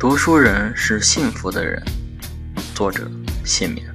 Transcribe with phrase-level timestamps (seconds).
[0.00, 1.78] 读书人是幸福的人。
[2.74, 3.06] 作者：
[3.44, 3.86] 谢冕。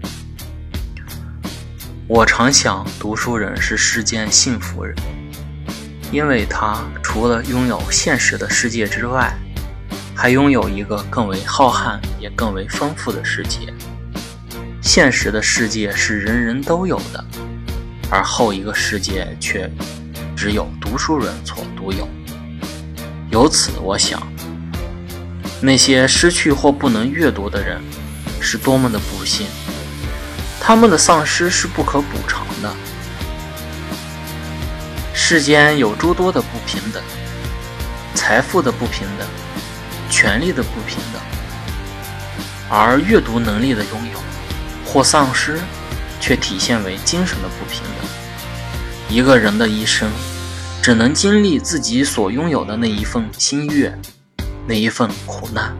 [2.07, 4.95] 我常想，读书人是世间幸福人，
[6.11, 9.35] 因为他除了拥有现实的世界之外，
[10.15, 13.73] 还拥有一个更为浩瀚也更为丰富的世界。
[14.83, 17.25] 现实的世界是人人都有的，
[18.11, 19.67] 而后一个世界却
[20.37, 22.07] 只有读书人所独有。
[23.31, 24.21] 由此，我想，
[25.61, 27.81] 那些失去或不能阅读的人，
[28.39, 29.47] 是多么的不幸。
[30.59, 32.73] 他们的丧失是不可补偿的。
[35.13, 37.01] 世间有诸多的不平等，
[38.13, 39.27] 财富的不平等，
[40.09, 41.21] 权力的不平等，
[42.69, 44.19] 而阅读能力的拥有
[44.85, 45.59] 或丧失，
[46.19, 48.09] 却体现为精神的不平等。
[49.09, 50.09] 一个人的一生。
[50.81, 53.97] 只能经历自己所拥有的那一份心悦，
[54.67, 55.75] 那一份苦难，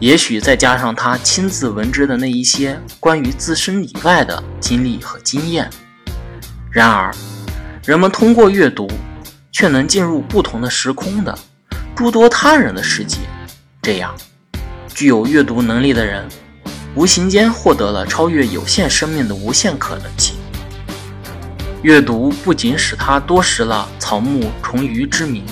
[0.00, 5.70] 也许再加上他亲自闻之的那一些关于自身以外的经历和经验。
[6.70, 7.14] 然而，
[7.84, 8.88] 人们通过阅读，
[9.52, 11.38] 却能进入不同的时空的
[11.94, 13.18] 诸多他人的世界。
[13.80, 14.14] 这样，
[14.92, 16.26] 具有阅读能力的人，
[16.96, 20.34] 无形间获得了超越有限生命的无限可能性。
[21.82, 25.44] 阅读不仅使他多识了草木虫鱼之名，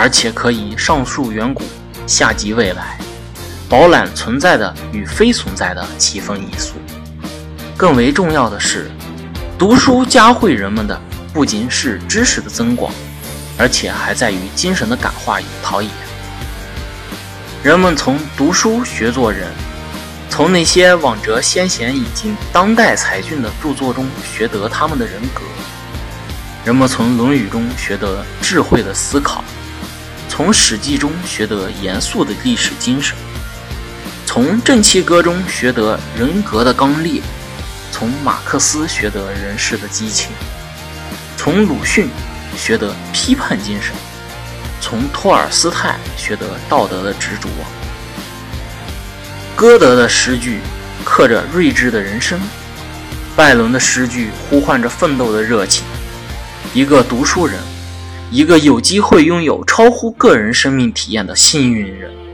[0.00, 1.62] 而且可以上溯远古，
[2.06, 2.98] 下及未来，
[3.68, 6.76] 饱览存在的与非存在的奇风异俗。
[7.76, 8.90] 更为重要的是，
[9.58, 10.98] 读书教会人们的
[11.34, 12.90] 不仅是知识的增广，
[13.58, 15.90] 而且还在于精神的感化与陶冶。
[17.62, 19.48] 人们从读书学做人。
[20.30, 25.42] 从那些往哲先贤以及当代才俊的著作中学得他们的人格，
[26.64, 29.44] 人们从《论语》中学得智慧的思考，
[30.30, 33.16] 从《史记》中学得严肃的历史精神，
[34.24, 37.20] 从《正气歌》中学得人格的刚烈，
[37.90, 40.28] 从马克思学得人世的激情，
[41.36, 42.08] 从鲁迅
[42.56, 43.92] 学得批判精神，
[44.80, 47.48] 从托尔斯泰学得道德的执着。
[49.56, 50.60] 歌德的诗句
[51.04, 52.40] 刻着睿智的人生，
[53.36, 55.84] 拜伦的诗句呼唤着奋斗的热情。
[56.72, 57.58] 一个读书人，
[58.32, 62.29] 一个有机会拥有超乎个人生命体验的幸运人。